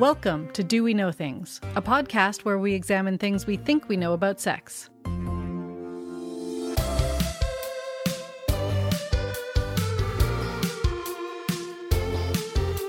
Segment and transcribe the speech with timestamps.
[0.00, 3.98] Welcome to Do We Know Things, a podcast where we examine things we think we
[3.98, 4.88] know about sex.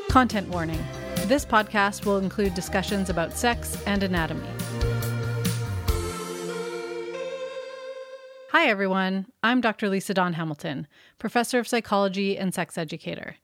[0.07, 0.81] Content warning
[1.25, 4.47] this podcast will include discussions about sex and anatomy.
[8.51, 9.25] Hi, everyone.
[9.43, 9.89] I'm Dr.
[9.89, 10.87] Lisa Dawn Hamilton,
[11.19, 13.35] professor of psychology and sex educator.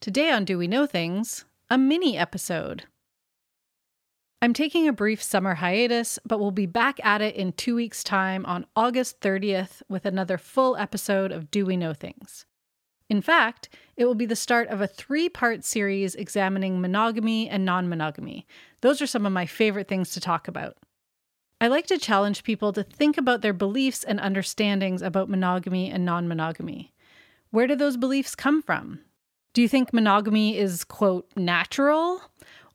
[0.00, 2.84] Today on Do We Know Things, a mini episode.
[4.42, 8.04] I'm taking a brief summer hiatus, but we'll be back at it in two weeks'
[8.04, 12.44] time on August 30th with another full episode of Do We Know Things.
[13.08, 17.64] In fact, it will be the start of a three part series examining monogamy and
[17.64, 18.46] non monogamy.
[18.82, 20.76] Those are some of my favorite things to talk about.
[21.58, 26.04] I like to challenge people to think about their beliefs and understandings about monogamy and
[26.04, 26.92] non monogamy.
[27.50, 29.00] Where do those beliefs come from?
[29.54, 32.20] Do you think monogamy is, quote, natural?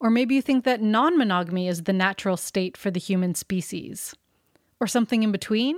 [0.01, 4.15] Or maybe you think that non monogamy is the natural state for the human species?
[4.79, 5.77] Or something in between?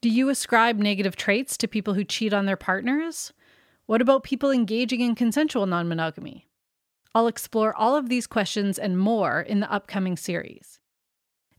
[0.00, 3.32] Do you ascribe negative traits to people who cheat on their partners?
[3.86, 6.48] What about people engaging in consensual non monogamy?
[7.14, 10.80] I'll explore all of these questions and more in the upcoming series.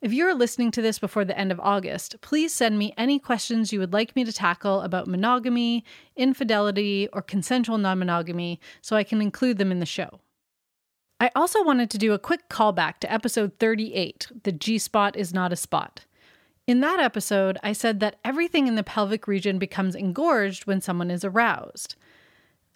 [0.01, 3.71] If you're listening to this before the end of August, please send me any questions
[3.71, 5.85] you would like me to tackle about monogamy,
[6.17, 10.19] infidelity, or consensual non monogamy so I can include them in the show.
[11.21, 15.33] I also wanted to do a quick callback to episode 38 The G spot is
[15.33, 16.05] not a spot.
[16.65, 21.11] In that episode, I said that everything in the pelvic region becomes engorged when someone
[21.11, 21.95] is aroused.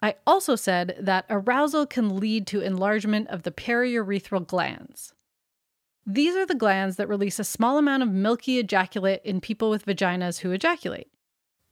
[0.02, 5.14] I also said that arousal can lead to enlargement of the periurethral glands.
[6.06, 9.86] These are the glands that release a small amount of milky ejaculate in people with
[9.86, 11.08] vaginas who ejaculate.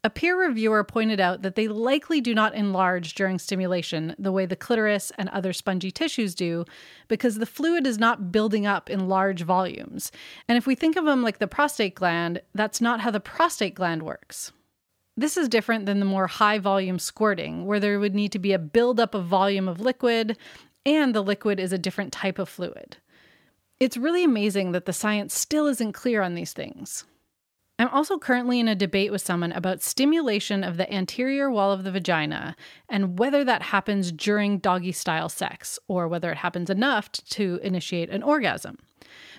[0.05, 4.47] A peer reviewer pointed out that they likely do not enlarge during stimulation the way
[4.47, 6.65] the clitoris and other spongy tissues do
[7.07, 10.11] because the fluid is not building up in large volumes.
[10.49, 13.77] And if we think of them like the prostate gland, that's not how the prostate
[13.77, 14.51] gland works.
[15.17, 18.53] This is different than the more high volume squirting, where there would need to be
[18.53, 20.37] a buildup of volume of liquid,
[20.85, 22.97] and the liquid is a different type of fluid.
[23.79, 27.05] It's really amazing that the science still isn't clear on these things.
[27.79, 31.85] I'm also currently in a debate with someone about stimulation of the anterior wall of
[31.85, 32.55] the vagina
[32.89, 38.11] and whether that happens during doggy style sex or whether it happens enough to initiate
[38.11, 38.79] an orgasm.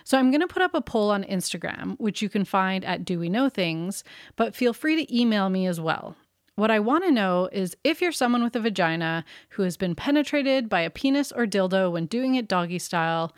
[0.04, 3.06] So I'm going to put up a poll on Instagram, which you can find at
[3.06, 4.04] Do We Know Things,
[4.36, 6.16] but feel free to email me as well.
[6.56, 9.96] What I want to know is if you're someone with a vagina who has been
[9.96, 13.34] penetrated by a penis or dildo when doing it doggy style,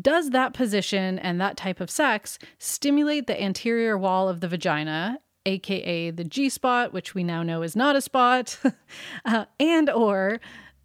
[0.00, 5.18] does that position and that type of sex stimulate the anterior wall of the vagina,
[5.46, 8.58] aka the G spot, which we now know is not a spot,
[9.24, 10.40] uh, and or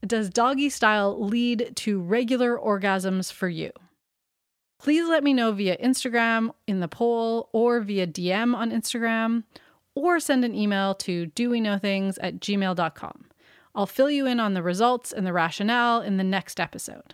[0.05, 3.71] does doggy style lead to regular orgasms for you?
[4.79, 9.43] Please let me know via Instagram in the poll or via DM on Instagram
[9.95, 13.25] or send an email to doweknowthings at gmail.com.
[13.75, 17.13] I'll fill you in on the results and the rationale in the next episode.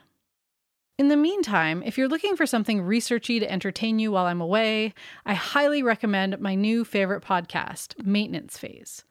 [1.00, 4.94] In the meantime, if you're looking for something researchy to entertain you while I'm away,
[5.26, 9.06] I highly recommend my new favorite podcast, Maintenance Phase.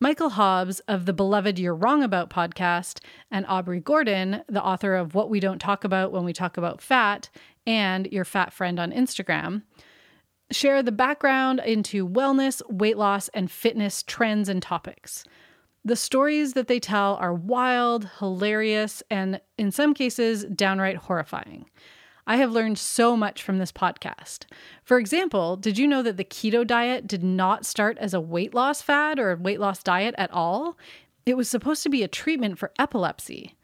[0.00, 5.14] Michael Hobbs of the beloved You're Wrong About podcast, and Aubrey Gordon, the author of
[5.14, 7.28] What We Don't Talk About When We Talk About Fat
[7.66, 9.60] and Your Fat Friend on Instagram,
[10.50, 15.22] share the background into wellness, weight loss, and fitness trends and topics.
[15.86, 21.66] The stories that they tell are wild, hilarious, and in some cases, downright horrifying.
[22.26, 24.46] I have learned so much from this podcast.
[24.82, 28.52] For example, did you know that the keto diet did not start as a weight
[28.52, 30.76] loss fad or a weight loss diet at all?
[31.24, 33.54] It was supposed to be a treatment for epilepsy.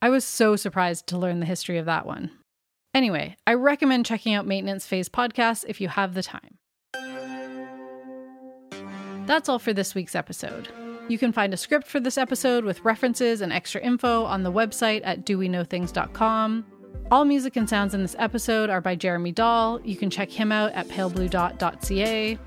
[0.00, 2.30] I was so surprised to learn the history of that one.
[2.94, 6.58] Anyway, I recommend checking out Maintenance Phase podcast if you have the time.
[9.26, 10.68] That's all for this week's episode.
[11.08, 14.52] You can find a script for this episode with references and extra info on the
[14.52, 16.64] website at doweknowthings.com.
[17.10, 19.80] All music and sounds in this episode are by Jeremy Dahl.
[19.84, 22.38] You can check him out at paleblue.ca.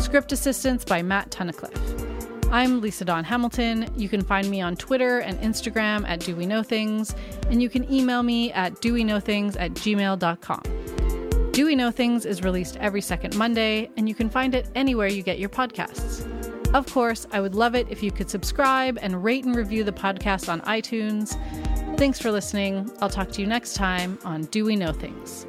[0.00, 2.06] Script assistance by Matt Tunnicliffe.
[2.52, 3.88] I'm Lisa Dawn Hamilton.
[3.96, 7.14] You can find me on Twitter and Instagram at Do We Know Things,
[7.50, 10.62] and you can email me at doweknowthings at gmail.com.
[11.50, 15.08] Do We Know Things is released every second Monday, and you can find it anywhere
[15.08, 16.35] you get your podcasts.
[16.74, 19.92] Of course, I would love it if you could subscribe and rate and review the
[19.92, 21.36] podcast on iTunes.
[21.96, 22.90] Thanks for listening.
[23.00, 25.46] I'll talk to you next time on Do We Know Things.